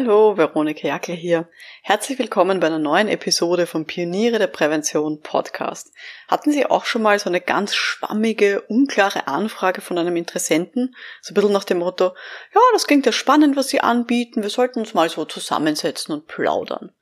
[0.00, 1.48] Hallo, Veronika Jackel hier.
[1.82, 5.92] Herzlich willkommen bei einer neuen Episode vom Pioniere der Prävention Podcast.
[6.28, 10.94] Hatten Sie auch schon mal so eine ganz schwammige, unklare Anfrage von einem Interessenten?
[11.20, 12.14] So ein bisschen nach dem Motto,
[12.54, 16.28] ja, das klingt ja spannend, was Sie anbieten, wir sollten uns mal so zusammensetzen und
[16.28, 16.92] plaudern.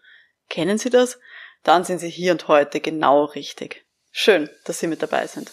[0.48, 1.18] Kennen Sie das?
[1.64, 3.84] Dann sind Sie hier und heute genau richtig.
[4.10, 5.52] Schön, dass Sie mit dabei sind.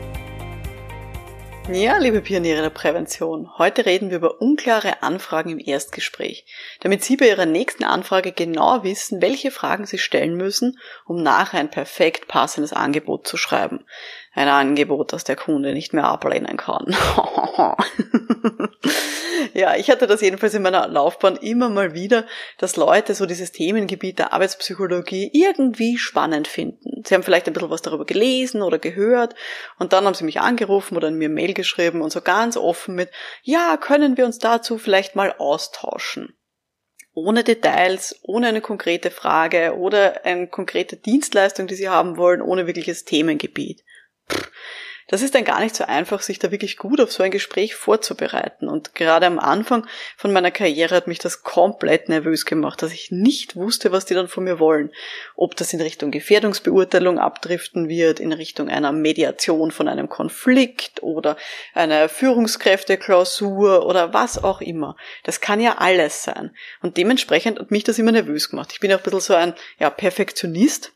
[1.69, 6.45] Ja, liebe Pioniere der Prävention, heute reden wir über unklare Anfragen im Erstgespräch,
[6.79, 11.59] damit Sie bei Ihrer nächsten Anfrage genau wissen, welche Fragen Sie stellen müssen, um nachher
[11.59, 13.85] ein perfekt passendes Angebot zu schreiben.
[14.33, 16.85] Ein Angebot, das der Kunde nicht mehr ablehnen kann.
[19.53, 22.25] ja, ich hatte das jedenfalls in meiner Laufbahn immer mal wieder,
[22.57, 27.03] dass Leute so dieses Themengebiet der Arbeitspsychologie irgendwie spannend finden.
[27.05, 29.35] Sie haben vielleicht ein bisschen was darüber gelesen oder gehört
[29.79, 33.09] und dann haben sie mich angerufen oder mir Mail geschrieben und so ganz offen mit,
[33.41, 36.37] ja, können wir uns dazu vielleicht mal austauschen
[37.13, 42.67] ohne Details, ohne eine konkrete Frage oder eine konkrete Dienstleistung, die Sie haben wollen, ohne
[42.67, 43.83] wirkliches Themengebiet.
[45.11, 47.75] Das ist dann gar nicht so einfach, sich da wirklich gut auf so ein Gespräch
[47.75, 48.69] vorzubereiten.
[48.69, 53.11] Und gerade am Anfang von meiner Karriere hat mich das komplett nervös gemacht, dass ich
[53.11, 54.89] nicht wusste, was die dann von mir wollen.
[55.35, 61.35] Ob das in Richtung Gefährdungsbeurteilung abdriften wird, in Richtung einer Mediation von einem Konflikt oder
[61.73, 64.95] einer Führungskräfteklausur oder was auch immer.
[65.25, 66.55] Das kann ja alles sein.
[66.81, 68.69] Und dementsprechend hat mich das immer nervös gemacht.
[68.71, 70.93] Ich bin auch ein bisschen so ein ja, Perfektionist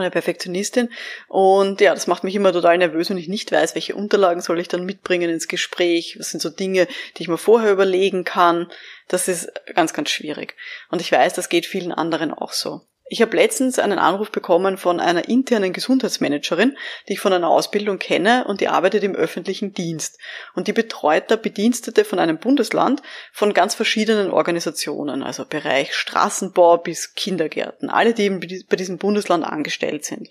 [0.00, 0.90] oder Perfektionistin.
[1.28, 4.60] Und ja, das macht mich immer total nervös, wenn ich nicht weiß, welche Unterlagen soll
[4.60, 6.16] ich dann mitbringen ins Gespräch.
[6.18, 6.86] Was sind so Dinge,
[7.16, 8.70] die ich mir vorher überlegen kann.
[9.08, 10.56] Das ist ganz, ganz schwierig.
[10.90, 12.82] Und ich weiß, das geht vielen anderen auch so.
[13.08, 16.76] Ich habe letztens einen Anruf bekommen von einer internen Gesundheitsmanagerin,
[17.08, 20.18] die ich von einer Ausbildung kenne und die arbeitet im öffentlichen Dienst.
[20.56, 23.02] Und die betreut da Bedienstete von einem Bundesland
[23.32, 29.44] von ganz verschiedenen Organisationen, also Bereich Straßenbau bis Kindergärten, alle, die eben bei diesem Bundesland
[29.44, 30.28] angestellt sind.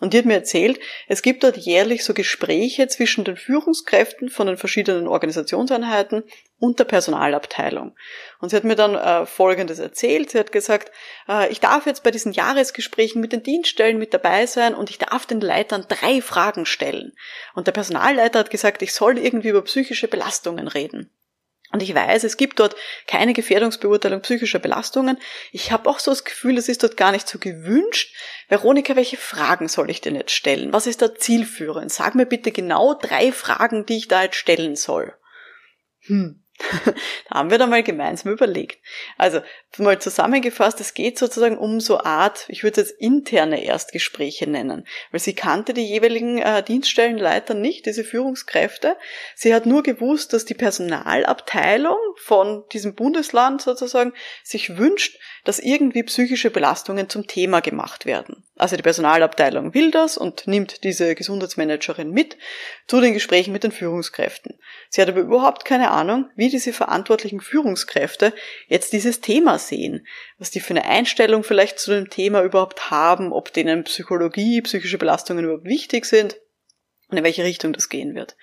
[0.00, 4.48] Und die hat mir erzählt, es gibt dort jährlich so Gespräche zwischen den Führungskräften von
[4.48, 6.24] den verschiedenen Organisationseinheiten
[6.58, 7.94] und der Personalabteilung.
[8.40, 10.30] Und sie hat mir dann äh, Folgendes erzählt.
[10.30, 10.90] Sie hat gesagt,
[11.28, 14.98] äh, ich darf jetzt bei diesen Jahresgesprächen mit den Dienststellen mit dabei sein und ich
[14.98, 17.12] darf den Leitern drei Fragen stellen.
[17.54, 21.10] Und der Personalleiter hat gesagt, ich soll irgendwie über psychische Belastungen reden.
[21.72, 25.18] Und ich weiß, es gibt dort keine Gefährdungsbeurteilung psychischer Belastungen.
[25.50, 28.14] Ich habe auch so das Gefühl, es ist dort gar nicht so gewünscht.
[28.48, 30.72] Veronika, welche Fragen soll ich denn jetzt stellen?
[30.72, 31.92] Was ist da zielführend?
[31.92, 35.12] Sag mir bitte genau drei Fragen, die ich da jetzt stellen soll.
[36.06, 36.45] Hm,
[37.28, 38.78] da haben wir da mal gemeinsam überlegt.
[39.18, 39.40] Also
[39.78, 44.86] mal zusammengefasst, es geht sozusagen um so Art, ich würde es jetzt interne Erstgespräche nennen,
[45.10, 48.96] weil sie kannte die jeweiligen äh, Dienststellenleiter nicht, diese Führungskräfte.
[49.34, 56.02] Sie hat nur gewusst, dass die Personalabteilung von diesem Bundesland sozusagen sich wünscht, dass irgendwie
[56.04, 58.45] psychische Belastungen zum Thema gemacht werden.
[58.58, 62.38] Also die Personalabteilung will das und nimmt diese Gesundheitsmanagerin mit
[62.86, 64.58] zu den Gesprächen mit den Führungskräften.
[64.88, 68.32] Sie hat aber überhaupt keine Ahnung, wie diese verantwortlichen Führungskräfte
[68.66, 70.06] jetzt dieses Thema sehen,
[70.38, 74.96] was die für eine Einstellung vielleicht zu dem Thema überhaupt haben, ob denen Psychologie, psychische
[74.96, 76.36] Belastungen überhaupt wichtig sind
[77.08, 78.36] und in welche Richtung das gehen wird.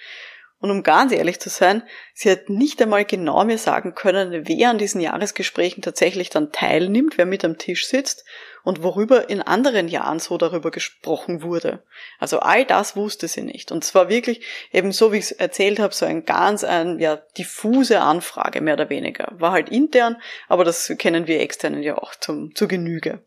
[0.64, 4.70] Und um ganz ehrlich zu sein, sie hat nicht einmal genau mir sagen können, wer
[4.70, 8.24] an diesen Jahresgesprächen tatsächlich dann teilnimmt, wer mit am Tisch sitzt
[8.64, 11.84] und worüber in anderen Jahren so darüber gesprochen wurde.
[12.18, 13.74] Also all das wusste sie nicht.
[13.74, 17.18] Und zwar wirklich eben so, wie ich es erzählt habe, so ein ganz ein, ja,
[17.38, 19.34] diffuse Anfrage, mehr oder weniger.
[19.34, 20.16] War halt intern,
[20.48, 23.22] aber das kennen wir externen ja auch zum, zur Genüge.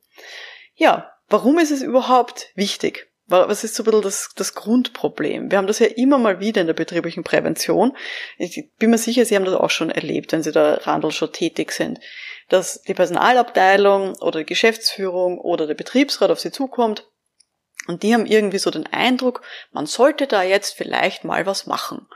[0.74, 3.10] Ja, warum ist es überhaupt wichtig?
[3.28, 5.50] Was ist so ein bisschen das, das Grundproblem?
[5.50, 7.96] Wir haben das ja immer mal wieder in der betrieblichen Prävention.
[8.38, 11.32] Ich bin mir sicher, Sie haben das auch schon erlebt, wenn Sie da Randl schon
[11.32, 11.98] tätig sind,
[12.48, 17.08] dass die Personalabteilung oder die Geschäftsführung oder der Betriebsrat auf Sie zukommt
[17.86, 22.06] und die haben irgendwie so den Eindruck, man sollte da jetzt vielleicht mal was machen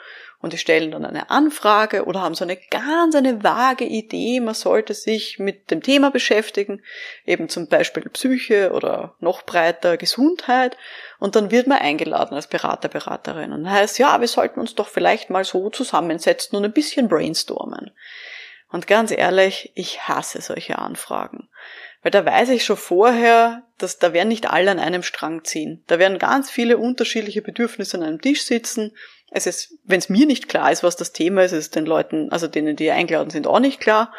[0.40, 4.54] und die stellen dann eine Anfrage oder haben so eine ganz eine vage Idee, man
[4.54, 6.82] sollte sich mit dem Thema beschäftigen,
[7.26, 10.76] eben zum Beispiel Psyche oder noch breiter Gesundheit
[11.18, 14.88] und dann wird man eingeladen als Berater, Beraterin und heißt, ja, wir sollten uns doch
[14.88, 17.90] vielleicht mal so zusammensetzen und ein bisschen brainstormen.
[18.72, 21.48] Und ganz ehrlich, ich hasse solche Anfragen.
[22.02, 25.84] Weil da weiß ich schon vorher, dass da werden nicht alle an einem Strang ziehen.
[25.86, 28.96] Da werden ganz viele unterschiedliche Bedürfnisse an einem Tisch sitzen.
[29.30, 31.86] Es ist, wenn es mir nicht klar ist, was das Thema ist, ist es den
[31.86, 34.12] Leuten, also denen, die eingeladen sind, auch nicht klar.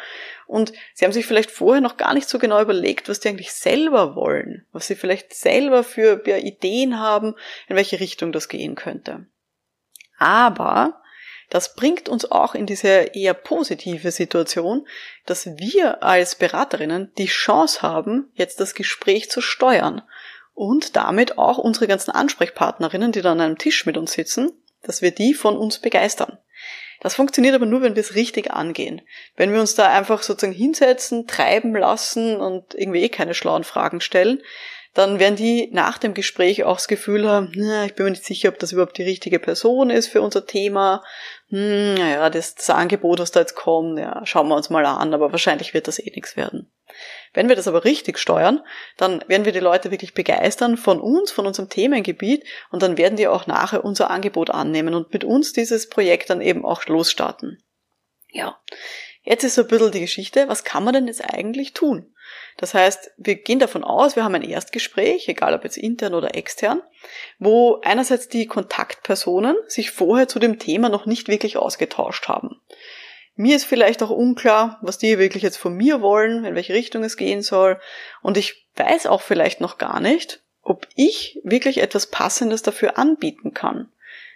[0.46, 3.52] Und sie haben sich vielleicht vorher noch gar nicht so genau überlegt, was die eigentlich
[3.52, 7.34] selber wollen, was sie vielleicht selber für Ideen haben,
[7.68, 9.26] in welche Richtung das gehen könnte.
[10.18, 11.02] Aber
[11.50, 14.86] das bringt uns auch in diese eher positive Situation,
[15.26, 20.00] dass wir als Beraterinnen die Chance haben, jetzt das Gespräch zu steuern
[20.54, 24.50] und damit auch unsere ganzen Ansprechpartnerinnen, die dann an einem Tisch mit uns sitzen,
[24.82, 26.38] dass wir die von uns begeistern.
[27.00, 29.02] Das funktioniert aber nur, wenn wir es richtig angehen.
[29.36, 34.00] Wenn wir uns da einfach sozusagen hinsetzen, treiben lassen und irgendwie eh keine schlauen Fragen
[34.00, 34.40] stellen,
[34.94, 38.24] dann werden die nach dem Gespräch auch das Gefühl haben, na, ich bin mir nicht
[38.24, 41.02] sicher, ob das überhaupt die richtige Person ist für unser Thema.
[41.48, 45.14] Hm, naja, das, das Angebot, was da jetzt kommt, ja, schauen wir uns mal an,
[45.14, 46.70] aber wahrscheinlich wird das eh nichts werden.
[47.32, 48.60] Wenn wir das aber richtig steuern,
[48.96, 53.16] dann werden wir die Leute wirklich begeistern von uns, von unserem Themengebiet und dann werden
[53.16, 57.62] die auch nachher unser Angebot annehmen und mit uns dieses Projekt dann eben auch losstarten.
[58.30, 58.60] Ja,
[59.22, 62.12] jetzt ist so ein bisschen die Geschichte, was kann man denn jetzt eigentlich tun?
[62.56, 66.34] Das heißt, wir gehen davon aus, wir haben ein Erstgespräch, egal ob jetzt intern oder
[66.34, 66.82] extern,
[67.38, 72.60] wo einerseits die Kontaktpersonen sich vorher zu dem Thema noch nicht wirklich ausgetauscht haben.
[73.34, 77.02] Mir ist vielleicht auch unklar, was die wirklich jetzt von mir wollen, in welche Richtung
[77.02, 77.80] es gehen soll.
[78.20, 83.54] Und ich weiß auch vielleicht noch gar nicht, ob ich wirklich etwas Passendes dafür anbieten
[83.54, 83.90] kann.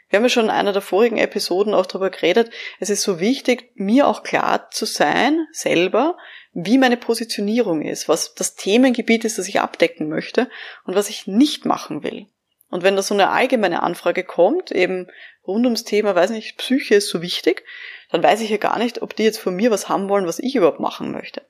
[0.08, 2.50] Wir haben ja schon in einer der vorigen Episoden auch darüber geredet.
[2.78, 6.16] Es ist so wichtig, mir auch klar zu sein, selber,
[6.52, 10.48] wie meine Positionierung ist, was das Themengebiet ist, das ich abdecken möchte
[10.84, 12.26] und was ich nicht machen will.
[12.76, 15.06] Und wenn da so eine allgemeine Anfrage kommt, eben
[15.46, 17.64] rund ums Thema, weiß nicht, Psyche ist so wichtig,
[18.10, 20.40] dann weiß ich ja gar nicht, ob die jetzt von mir was haben wollen, was
[20.40, 21.48] ich überhaupt machen möchte.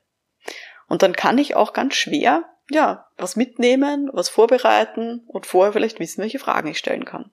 [0.87, 5.99] Und dann kann ich auch ganz schwer, ja, was mitnehmen, was vorbereiten und vorher vielleicht
[5.99, 7.29] wissen, welche Fragen ich stellen kann.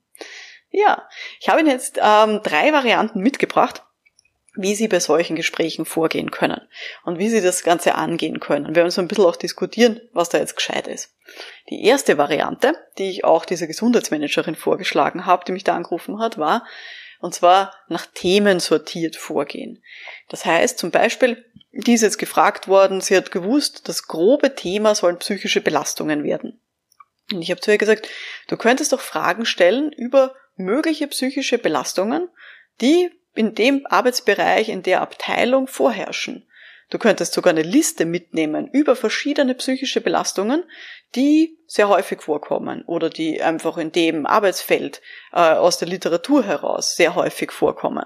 [0.70, 1.08] Ja,
[1.38, 3.84] ich habe Ihnen jetzt ähm, drei Varianten mitgebracht,
[4.56, 6.60] wie Sie bei solchen Gesprächen vorgehen können
[7.04, 8.68] und wie Sie das Ganze angehen können.
[8.68, 11.14] Wir werden so ein bisschen auch diskutieren, was da jetzt gescheit ist.
[11.70, 16.38] Die erste Variante, die ich auch dieser Gesundheitsmanagerin vorgeschlagen habe, die mich da angerufen hat,
[16.38, 16.64] war,
[17.20, 19.82] und zwar nach Themen sortiert vorgehen.
[20.28, 24.94] Das heißt zum Beispiel, die ist jetzt gefragt worden, sie hat gewusst, das grobe Thema
[24.94, 26.60] sollen psychische Belastungen werden.
[27.32, 28.08] Und ich habe zu ihr gesagt,
[28.48, 32.28] du könntest doch Fragen stellen über mögliche psychische Belastungen,
[32.80, 36.46] die in dem Arbeitsbereich, in der Abteilung vorherrschen.
[36.90, 40.64] Du könntest sogar eine Liste mitnehmen über verschiedene psychische Belastungen,
[41.14, 45.00] die sehr häufig vorkommen oder die einfach in dem Arbeitsfeld
[45.32, 48.04] äh, aus der Literatur heraus sehr häufig vorkommen.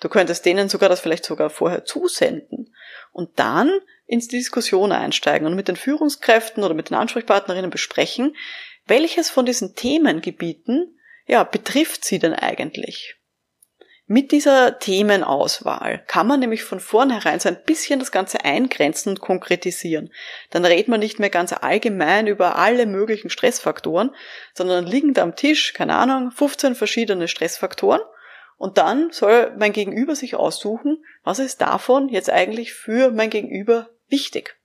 [0.00, 2.74] Du könntest denen sogar das vielleicht sogar vorher zusenden
[3.12, 3.70] und dann
[4.06, 8.36] ins Diskussion einsteigen und mit den Führungskräften oder mit den Ansprechpartnerinnen besprechen,
[8.86, 13.19] welches von diesen Themengebieten ja, betrifft sie denn eigentlich?
[14.12, 19.20] Mit dieser Themenauswahl kann man nämlich von vornherein so ein bisschen das Ganze eingrenzen und
[19.20, 20.10] konkretisieren.
[20.50, 24.10] Dann redet man nicht mehr ganz allgemein über alle möglichen Stressfaktoren,
[24.52, 28.00] sondern liegen da am Tisch, keine Ahnung, 15 verschiedene Stressfaktoren
[28.56, 33.90] und dann soll mein Gegenüber sich aussuchen, was ist davon jetzt eigentlich für mein Gegenüber
[34.08, 34.59] wichtig.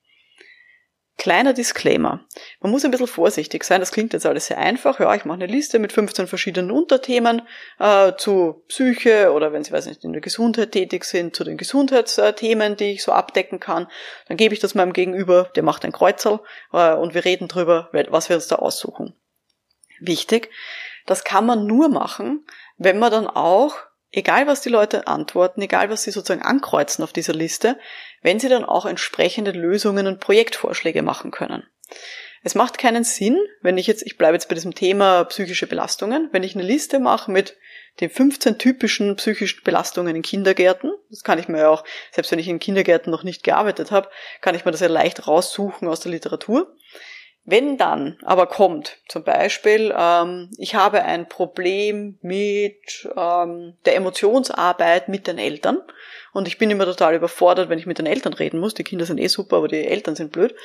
[1.17, 2.25] Kleiner Disclaimer.
[2.59, 3.79] Man muss ein bisschen vorsichtig sein.
[3.79, 4.99] Das klingt jetzt alles sehr einfach.
[4.99, 7.41] Ja, ich mache eine Liste mit 15 verschiedenen Unterthemen
[7.79, 11.55] äh, zu Psyche oder wenn Sie, weiß nicht, in der Gesundheit tätig sind, zu den
[11.55, 13.87] Gesundheitsthemen, die ich so abdecken kann.
[14.27, 16.41] Dann gebe ich das meinem Gegenüber, der macht ein Kreuzel
[16.73, 19.15] äh, und wir reden drüber, was wir uns da aussuchen.
[20.01, 20.49] Wichtig,
[21.05, 22.45] das kann man nur machen,
[22.77, 23.77] wenn man dann auch
[24.15, 27.77] egal was die Leute antworten, egal was sie sozusagen ankreuzen auf dieser Liste,
[28.21, 31.63] wenn sie dann auch entsprechende Lösungen und Projektvorschläge machen können.
[32.43, 36.29] Es macht keinen Sinn, wenn ich jetzt, ich bleibe jetzt bei diesem Thema psychische Belastungen,
[36.31, 37.57] wenn ich eine Liste mache mit
[37.99, 42.39] den 15 typischen psychischen Belastungen in Kindergärten, das kann ich mir ja auch, selbst wenn
[42.39, 44.09] ich in Kindergärten noch nicht gearbeitet habe,
[44.41, 46.75] kann ich mir das ja leicht raussuchen aus der Literatur.
[47.47, 55.09] Wenn dann aber kommt, zum Beispiel, ähm, ich habe ein Problem mit ähm, der Emotionsarbeit
[55.09, 55.79] mit den Eltern
[56.33, 58.73] und ich bin immer total überfordert, wenn ich mit den Eltern reden muss.
[58.73, 60.55] Die Kinder sind eh super, aber die Eltern sind blöd.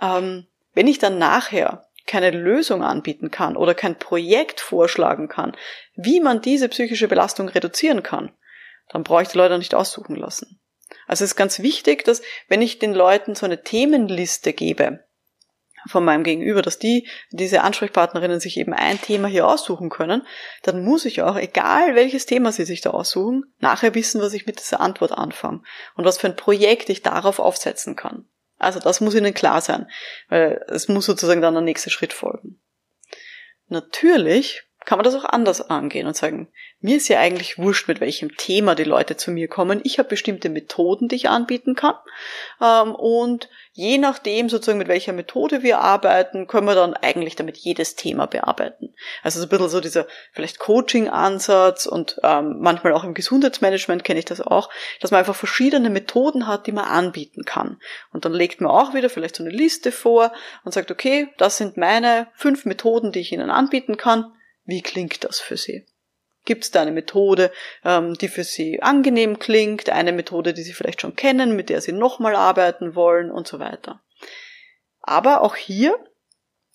[0.00, 5.54] Ähm, wenn ich dann nachher keine Lösung anbieten kann oder kein Projekt vorschlagen kann,
[5.94, 8.32] wie man diese psychische Belastung reduzieren kann,
[8.88, 10.58] dann brauche ich die Leute nicht aussuchen lassen.
[11.06, 15.04] Also es ist ganz wichtig, dass wenn ich den Leuten so eine Themenliste gebe,
[15.86, 20.26] von meinem Gegenüber, dass die, diese Ansprechpartnerinnen sich eben ein Thema hier aussuchen können,
[20.62, 24.46] dann muss ich auch, egal welches Thema sie sich da aussuchen, nachher wissen, was ich
[24.46, 25.62] mit dieser Antwort anfange
[25.96, 28.26] und was für ein Projekt ich darauf aufsetzen kann.
[28.58, 29.88] Also das muss Ihnen klar sein,
[30.28, 32.60] weil es muss sozusagen dann der nächste Schritt folgen.
[33.68, 36.48] Natürlich kann man das auch anders angehen und sagen,
[36.80, 39.82] mir ist ja eigentlich wurscht, mit welchem Thema die Leute zu mir kommen.
[39.84, 41.96] Ich habe bestimmte Methoden, die ich anbieten kann.
[42.62, 47.58] Ähm, und je nachdem sozusagen, mit welcher Methode wir arbeiten, können wir dann eigentlich damit
[47.58, 48.94] jedes Thema bearbeiten.
[49.22, 54.18] Also so ein bisschen so dieser vielleicht Coaching-Ansatz und ähm, manchmal auch im Gesundheitsmanagement kenne
[54.18, 54.70] ich das auch,
[55.00, 57.78] dass man einfach verschiedene Methoden hat, die man anbieten kann.
[58.12, 60.32] Und dann legt man auch wieder vielleicht so eine Liste vor
[60.64, 64.32] und sagt, okay, das sind meine fünf Methoden, die ich Ihnen anbieten kann
[64.70, 65.84] wie klingt das für Sie?
[66.46, 67.52] Gibt es da eine Methode,
[67.84, 71.82] ähm, die für Sie angenehm klingt, eine Methode, die Sie vielleicht schon kennen, mit der
[71.82, 74.00] Sie nochmal arbeiten wollen und so weiter.
[75.02, 75.98] Aber auch hier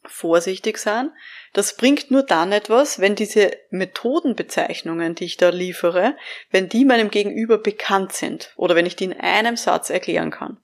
[0.08, 1.12] vorsichtig sein.
[1.54, 6.16] Das bringt nur dann etwas, wenn diese Methodenbezeichnungen, die ich da liefere,
[6.52, 10.62] wenn die meinem Gegenüber bekannt sind oder wenn ich die in einem Satz erklären kann.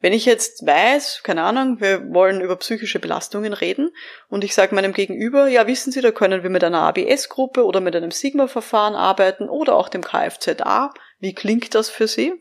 [0.00, 3.90] Wenn ich jetzt weiß, keine Ahnung, wir wollen über psychische Belastungen reden
[4.28, 7.80] und ich sage meinem Gegenüber, ja, wissen Sie, da können wir mit einer ABS-Gruppe oder
[7.80, 10.92] mit einem Sigma-Verfahren arbeiten oder auch dem Kfza.
[11.18, 12.32] Wie klingt das für Sie?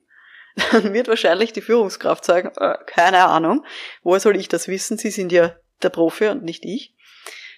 [0.71, 3.65] Dann wird wahrscheinlich die Führungskraft sagen, äh, keine Ahnung,
[4.03, 4.97] woher soll ich das wissen?
[4.97, 6.95] Sie sind ja der Profi und nicht ich.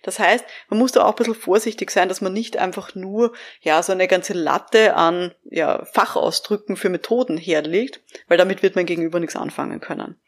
[0.03, 3.33] Das heißt, man muss da auch ein bisschen vorsichtig sein, dass man nicht einfach nur
[3.61, 8.85] ja so eine ganze Latte an ja, Fachausdrücken für Methoden herlegt, weil damit wird man
[8.85, 10.19] gegenüber nichts anfangen können.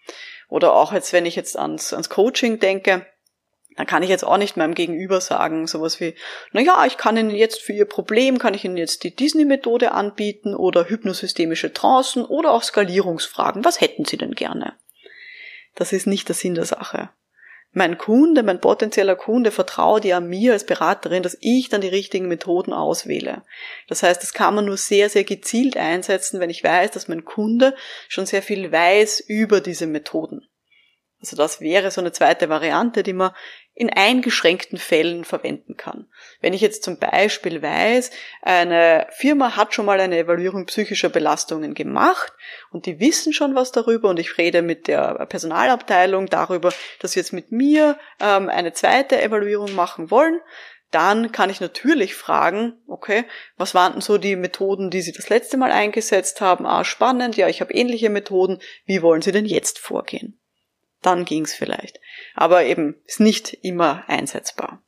[0.50, 3.06] Oder auch jetzt, wenn ich jetzt ans, ans Coaching denke,
[3.78, 6.14] dann kann ich jetzt auch nicht meinem Gegenüber sagen, sowas wie,
[6.52, 9.94] na ja, ich kann Ihnen jetzt für Ihr Problem, kann ich Ihnen jetzt die Disney-Methode
[9.94, 13.64] anbieten oder hypnosystemische Trancen oder auch Skalierungsfragen.
[13.64, 14.74] Was hätten Sie denn gerne?
[15.76, 17.10] Das ist nicht der Sinn der Sache
[17.74, 22.28] mein Kunde, mein potenzieller Kunde vertraut ja mir als Beraterin, dass ich dann die richtigen
[22.28, 23.44] Methoden auswähle.
[23.88, 27.24] Das heißt, das kann man nur sehr, sehr gezielt einsetzen, wenn ich weiß, dass mein
[27.24, 27.74] Kunde
[28.10, 30.48] schon sehr viel weiß über diese Methoden.
[31.22, 33.32] Also das wäre so eine zweite Variante, die man
[33.74, 36.08] in eingeschränkten Fällen verwenden kann.
[36.42, 38.12] Wenn ich jetzt zum Beispiel weiß,
[38.42, 42.34] eine Firma hat schon mal eine Evaluierung psychischer Belastungen gemacht
[42.72, 47.20] und die wissen schon was darüber und ich rede mit der Personalabteilung darüber, dass sie
[47.20, 50.42] jetzt mit mir ähm, eine zweite Evaluierung machen wollen,
[50.92, 53.24] dann kann ich natürlich fragen, okay,
[53.56, 56.66] was waren denn so die Methoden, die Sie das letzte Mal eingesetzt haben?
[56.66, 58.60] Ah, spannend, ja, ich habe ähnliche Methoden.
[58.86, 60.41] Wie wollen Sie denn jetzt vorgehen?
[61.02, 62.00] Dann ging's vielleicht.
[62.36, 64.84] Aber eben ist nicht immer einsetzbar.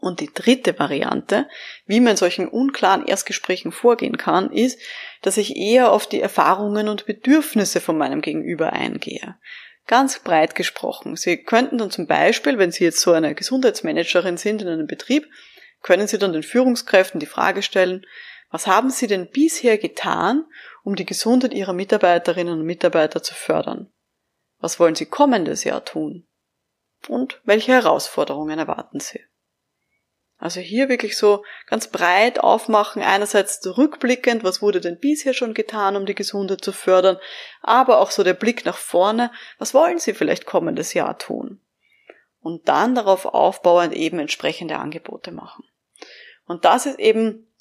[0.00, 1.48] Und die dritte Variante,
[1.86, 4.80] wie man in solchen unklaren Erstgesprächen vorgehen kann, ist,
[5.22, 9.36] dass ich eher auf die Erfahrungen und Bedürfnisse von meinem Gegenüber eingehe.
[9.88, 11.16] Ganz breit gesprochen.
[11.16, 15.26] Sie könnten dann zum Beispiel, wenn Sie jetzt so eine Gesundheitsmanagerin sind in einem Betrieb,
[15.82, 18.06] können Sie dann den Führungskräften die Frage stellen,
[18.50, 20.44] was haben Sie denn bisher getan,
[20.84, 23.90] um die Gesundheit Ihrer Mitarbeiterinnen und Mitarbeiter zu fördern?
[24.60, 26.26] Was wollen Sie kommendes Jahr tun?
[27.08, 29.20] Und welche Herausforderungen erwarten Sie?
[30.38, 35.96] Also hier wirklich so ganz breit aufmachen, einerseits rückblickend, was wurde denn bisher schon getan,
[35.96, 37.18] um die Gesundheit zu fördern,
[37.60, 41.60] aber auch so der Blick nach vorne, was wollen Sie vielleicht kommendes Jahr tun?
[42.40, 45.64] Und dann darauf aufbauend eben entsprechende Angebote machen.
[46.46, 47.52] Und das ist eben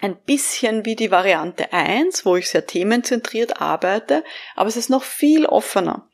[0.00, 5.02] ein bisschen wie die Variante 1, wo ich sehr themenzentriert arbeite, aber es ist noch
[5.02, 6.10] viel offener.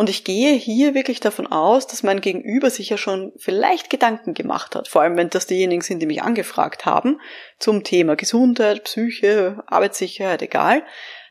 [0.00, 4.32] Und ich gehe hier wirklich davon aus, dass mein Gegenüber sich ja schon vielleicht Gedanken
[4.32, 7.20] gemacht hat, vor allem wenn das diejenigen sind, die mich angefragt haben,
[7.58, 10.84] zum Thema Gesundheit, Psyche, Arbeitssicherheit, egal,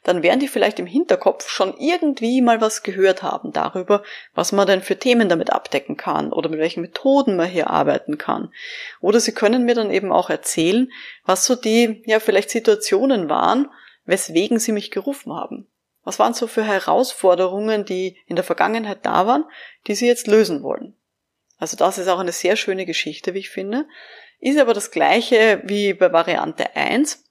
[0.03, 4.03] dann werden die vielleicht im Hinterkopf schon irgendwie mal was gehört haben darüber,
[4.35, 8.19] was man denn für Themen damit abdecken kann oder mit welchen Methoden man hier arbeiten
[8.19, 8.53] kann.
[9.01, 10.91] Oder sie können mir dann eben auch erzählen,
[11.25, 13.67] was so die, ja, vielleicht Situationen waren,
[14.05, 15.67] weswegen sie mich gerufen haben.
[16.03, 19.45] Was waren so für Herausforderungen, die in der Vergangenheit da waren,
[19.87, 20.95] die Sie jetzt lösen wollen?
[21.57, 23.85] Also das ist auch eine sehr schöne Geschichte, wie ich finde.
[24.39, 27.25] Ist aber das gleiche wie bei Variante 1.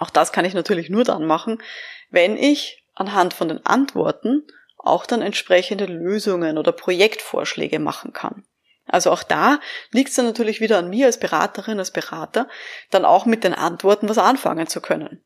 [0.00, 1.62] Auch das kann ich natürlich nur dann machen,
[2.10, 4.42] wenn ich anhand von den Antworten
[4.78, 8.44] auch dann entsprechende Lösungen oder Projektvorschläge machen kann.
[8.86, 9.60] Also auch da
[9.92, 12.48] liegt es dann natürlich wieder an mir als Beraterin, als Berater,
[12.90, 15.23] dann auch mit den Antworten was anfangen zu können.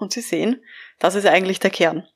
[0.00, 0.64] Und Sie sehen,
[0.98, 2.08] das ist eigentlich der Kern.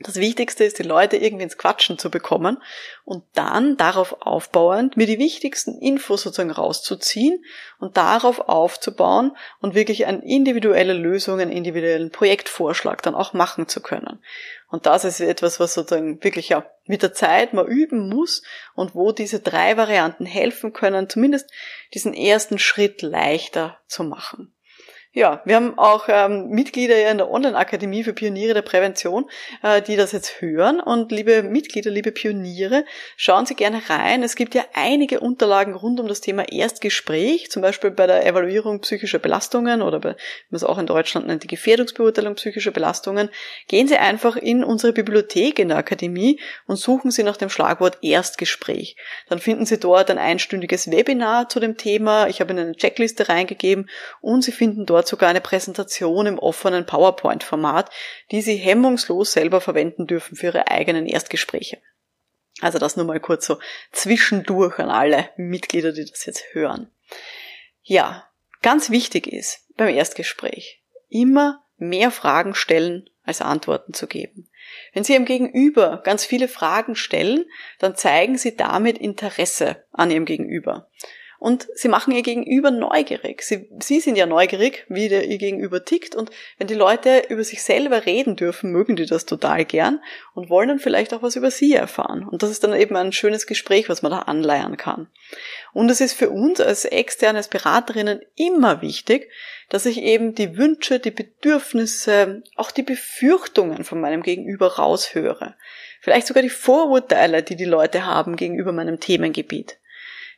[0.00, 2.62] Das Wichtigste ist, die Leute irgendwie ins Quatschen zu bekommen
[3.04, 7.44] und dann darauf aufbauend mir die wichtigsten Infos sozusagen rauszuziehen
[7.80, 13.82] und darauf aufzubauen und wirklich eine individuelle Lösung, einen individuellen Projektvorschlag dann auch machen zu
[13.82, 14.22] können.
[14.68, 18.44] Und das ist etwas, was sozusagen wirklich ja mit der Zeit man üben muss
[18.74, 21.50] und wo diese drei Varianten helfen können, zumindest
[21.92, 24.54] diesen ersten Schritt leichter zu machen.
[25.14, 29.24] Ja, wir haben auch ähm, Mitglieder in der Online-Akademie für Pioniere der Prävention,
[29.62, 30.80] äh, die das jetzt hören.
[30.80, 32.84] Und liebe Mitglieder, liebe Pioniere,
[33.16, 34.22] schauen Sie gerne rein.
[34.22, 38.82] Es gibt ja einige Unterlagen rund um das Thema Erstgespräch, zum Beispiel bei der Evaluierung
[38.82, 43.30] psychischer Belastungen oder bei, wie man es auch in Deutschland nennt, die Gefährdungsbeurteilung psychischer Belastungen.
[43.66, 47.96] Gehen Sie einfach in unsere Bibliothek in der Akademie und suchen Sie nach dem Schlagwort
[48.02, 48.94] Erstgespräch.
[49.30, 52.28] Dann finden Sie dort ein einstündiges Webinar zu dem Thema.
[52.28, 53.88] Ich habe Ihnen eine Checkliste reingegeben
[54.20, 57.88] und Sie finden dort dort sogar eine Präsentation im offenen PowerPoint-Format,
[58.32, 61.78] die Sie hemmungslos selber verwenden dürfen für Ihre eigenen Erstgespräche.
[62.60, 63.60] Also das nur mal kurz so
[63.92, 66.90] zwischendurch an alle Mitglieder, die das jetzt hören.
[67.82, 68.28] Ja,
[68.60, 74.50] ganz wichtig ist beim Erstgespräch immer mehr Fragen stellen, als Antworten zu geben.
[74.92, 77.44] Wenn Sie Ihrem Gegenüber ganz viele Fragen stellen,
[77.78, 80.90] dann zeigen Sie damit Interesse an Ihrem Gegenüber
[81.38, 83.42] und sie machen ihr Gegenüber neugierig.
[83.42, 87.44] Sie, sie sind ja neugierig, wie der, ihr Gegenüber tickt und wenn die Leute über
[87.44, 90.00] sich selber reden dürfen, mögen die das total gern
[90.34, 92.26] und wollen dann vielleicht auch was über sie erfahren.
[92.26, 95.08] Und das ist dann eben ein schönes Gespräch, was man da anleiern kann.
[95.72, 99.30] Und es ist für uns als externe Beraterinnen immer wichtig,
[99.68, 105.54] dass ich eben die Wünsche, die Bedürfnisse, auch die Befürchtungen von meinem Gegenüber raushöre.
[106.00, 109.78] Vielleicht sogar die Vorurteile, die die Leute haben gegenüber meinem Themengebiet.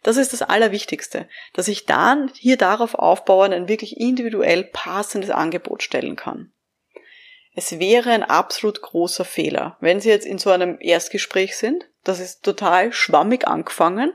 [0.03, 5.83] Das ist das Allerwichtigste, dass ich dann hier darauf aufbauen ein wirklich individuell passendes Angebot
[5.83, 6.53] stellen kann.
[7.55, 12.21] Es wäre ein absolut großer Fehler, wenn Sie jetzt in so einem Erstgespräch sind, das
[12.21, 14.15] ist total schwammig angefangen,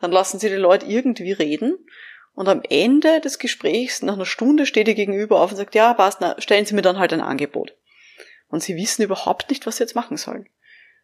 [0.00, 1.78] dann lassen Sie die Leute irgendwie reden
[2.34, 5.94] und am Ende des Gesprächs, nach einer Stunde, steht ihr gegenüber auf und sagt, ja,
[5.94, 7.76] passt, na, stellen Sie mir dann halt ein Angebot.
[8.48, 10.48] Und Sie wissen überhaupt nicht, was Sie jetzt machen sollen.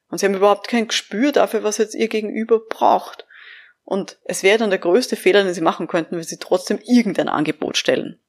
[0.09, 3.27] Und Sie haben überhaupt kein Gespür dafür, was jetzt Ihr Gegenüber braucht.
[3.91, 7.29] Und es wäre dann der größte Fehler, den sie machen könnten, wenn sie trotzdem irgendein
[7.29, 8.21] Angebot stellen.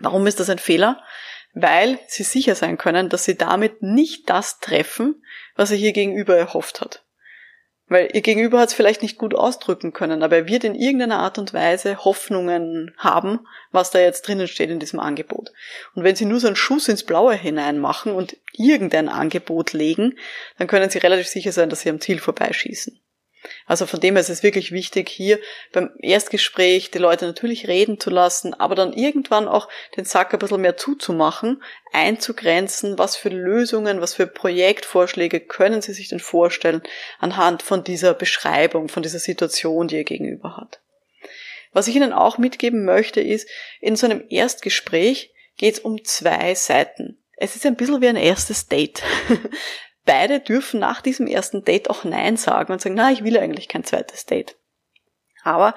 [0.00, 1.02] Warum ist das ein Fehler?
[1.54, 5.24] Weil sie sicher sein können, dass sie damit nicht das treffen,
[5.56, 7.06] was er hier gegenüber erhofft hat.
[7.86, 11.20] Weil ihr Gegenüber hat es vielleicht nicht gut ausdrücken können, aber er wird in irgendeiner
[11.20, 15.52] Art und Weise Hoffnungen haben, was da jetzt drinnen steht in diesem Angebot.
[15.94, 20.18] Und wenn sie nur so einen Schuss ins Blaue hineinmachen und irgendein Angebot legen,
[20.58, 23.00] dann können sie relativ sicher sein, dass sie am Ziel vorbeischießen.
[23.66, 25.38] Also von dem her ist es wirklich wichtig, hier
[25.72, 30.38] beim Erstgespräch die Leute natürlich reden zu lassen, aber dann irgendwann auch den Sack ein
[30.38, 36.82] bisschen mehr zuzumachen, einzugrenzen, was für Lösungen, was für Projektvorschläge können Sie sich denn vorstellen
[37.18, 40.80] anhand von dieser Beschreibung, von dieser Situation, die ihr gegenüber hat.
[41.72, 43.48] Was ich Ihnen auch mitgeben möchte, ist,
[43.80, 47.18] in so einem Erstgespräch geht es um zwei Seiten.
[47.36, 49.02] Es ist ein bisschen wie ein erstes Date.
[50.04, 53.68] beide dürfen nach diesem ersten Date auch Nein sagen und sagen, na, ich will eigentlich
[53.68, 54.56] kein zweites Date.
[55.44, 55.74] Aber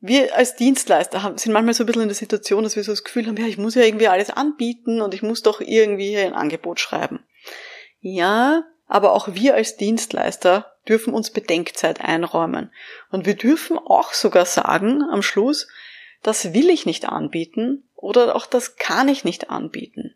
[0.00, 2.92] wir als Dienstleister haben, sind manchmal so ein bisschen in der Situation, dass wir so
[2.92, 6.16] das Gefühl haben, ja, ich muss ja irgendwie alles anbieten und ich muss doch irgendwie
[6.16, 7.24] ein Angebot schreiben.
[8.00, 12.72] Ja, aber auch wir als Dienstleister dürfen uns Bedenkzeit einräumen.
[13.10, 15.68] Und wir dürfen auch sogar sagen am Schluss,
[16.22, 20.14] das will ich nicht anbieten oder auch das kann ich nicht anbieten.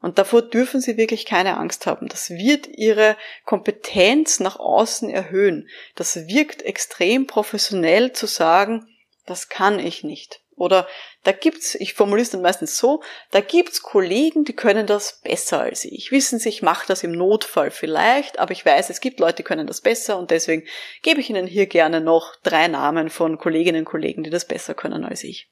[0.00, 2.08] Und davor dürfen Sie wirklich keine Angst haben.
[2.08, 5.68] Das wird Ihre Kompetenz nach außen erhöhen.
[5.94, 8.86] Das wirkt extrem professionell zu sagen,
[9.26, 10.40] das kann ich nicht.
[10.60, 10.86] Oder
[11.24, 15.60] da gibt's, ich formuliere es dann meistens so, da gibt's Kollegen, die können das besser
[15.60, 16.12] als ich.
[16.12, 19.42] Wissen Sie, ich mache das im Notfall vielleicht, aber ich weiß, es gibt Leute, die
[19.42, 20.66] können das besser und deswegen
[21.00, 24.74] gebe ich Ihnen hier gerne noch drei Namen von Kolleginnen und Kollegen, die das besser
[24.74, 25.48] können als ich.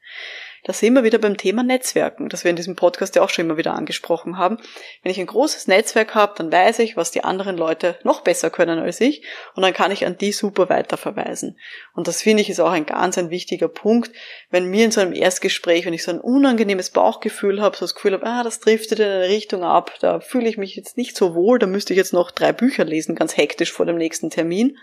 [0.65, 3.45] Da sind wir wieder beim Thema Netzwerken, das wir in diesem Podcast ja auch schon
[3.45, 4.59] immer wieder angesprochen haben.
[5.03, 8.51] Wenn ich ein großes Netzwerk habe, dann weiß ich, was die anderen Leute noch besser
[8.51, 11.59] können als ich und dann kann ich an die super weiterverweisen.
[11.95, 14.11] Und das finde ich ist auch ein ganz ein wichtiger Punkt,
[14.51, 17.95] wenn mir in so einem Erstgespräch, wenn ich so ein unangenehmes Bauchgefühl habe, so das
[17.95, 21.17] Gefühl habe, ah, das driftet in eine Richtung ab, da fühle ich mich jetzt nicht
[21.17, 24.31] so wohl, da müsste ich jetzt noch drei Bücher lesen, ganz hektisch vor dem nächsten
[24.31, 24.77] Termin,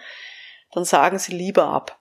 [0.73, 1.99] dann sagen Sie lieber ab.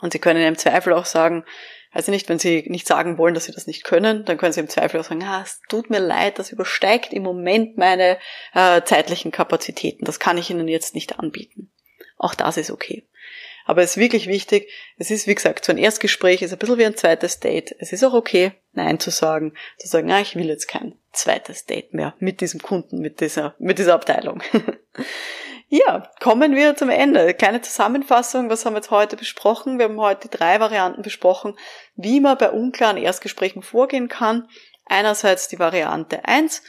[0.00, 1.44] Und Sie können im Zweifel auch sagen,
[1.90, 4.60] also nicht, wenn Sie nicht sagen wollen, dass Sie das nicht können, dann können Sie
[4.60, 8.18] im Zweifel auch sagen, ah, es tut mir leid, das übersteigt im Moment meine
[8.52, 10.04] äh, zeitlichen Kapazitäten.
[10.04, 11.72] Das kann ich Ihnen jetzt nicht anbieten.
[12.18, 13.06] Auch das ist okay.
[13.64, 16.78] Aber es ist wirklich wichtig, es ist, wie gesagt, so ein Erstgespräch ist ein bisschen
[16.78, 17.74] wie ein zweites Date.
[17.78, 21.64] Es ist auch okay, Nein zu sagen, zu sagen, ah, ich will jetzt kein zweites
[21.64, 24.42] Date mehr mit diesem Kunden, mit dieser, mit dieser Abteilung.
[25.68, 27.34] Ja, kommen wir zum Ende.
[27.34, 29.78] Kleine Zusammenfassung, was haben wir jetzt heute besprochen?
[29.78, 31.58] Wir haben heute drei Varianten besprochen,
[31.96, 34.48] wie man bei unklaren Erstgesprächen vorgehen kann.
[34.86, 36.62] Einerseits die Variante 1,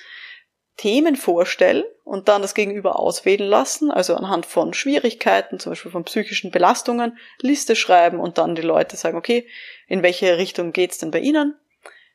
[0.77, 6.03] Themen vorstellen und dann das Gegenüber auswählen lassen, also anhand von Schwierigkeiten, zum Beispiel von
[6.03, 9.47] psychischen Belastungen, Liste schreiben und dann die Leute sagen, okay,
[9.87, 11.55] in welche Richtung geht's denn bei Ihnen?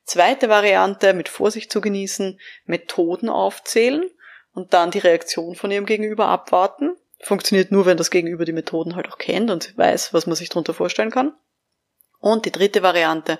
[0.04, 4.10] Zweite Variante, mit Vorsicht zu genießen, Methoden aufzählen
[4.52, 6.96] und dann die Reaktion von ihrem Gegenüber abwarten.
[7.22, 10.48] Funktioniert nur, wenn das Gegenüber die Methoden halt auch kennt und weiß, was man sich
[10.48, 11.34] darunter vorstellen kann.
[12.18, 13.38] Und die dritte Variante,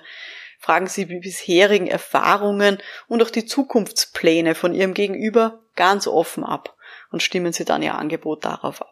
[0.61, 6.75] fragen Sie die bisherigen Erfahrungen und auch die Zukunftspläne von Ihrem Gegenüber ganz offen ab
[7.09, 8.90] und stimmen Sie dann Ihr Angebot darauf ab.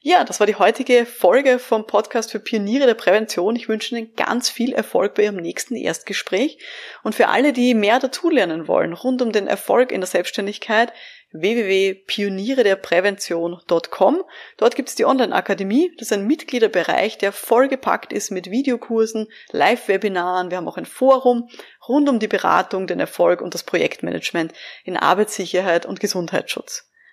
[0.00, 3.56] Ja, das war die heutige Folge vom Podcast für Pioniere der Prävention.
[3.56, 6.64] Ich wünsche Ihnen ganz viel Erfolg bei Ihrem nächsten Erstgespräch.
[7.02, 10.92] Und für alle, die mehr dazulernen wollen rund um den Erfolg in der Selbstständigkeit,
[11.32, 14.22] www.pionierederprävention.com.
[14.56, 15.90] Dort gibt es die Online-Akademie.
[15.98, 20.50] Das ist ein Mitgliederbereich, der vollgepackt ist mit Videokursen, Live-Webinaren.
[20.50, 21.48] Wir haben auch ein Forum
[21.88, 24.52] rund um die Beratung, den Erfolg und das Projektmanagement
[24.84, 26.88] in Arbeitssicherheit und Gesundheitsschutz.